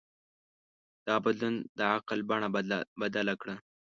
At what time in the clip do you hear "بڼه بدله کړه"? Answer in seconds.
2.29-3.55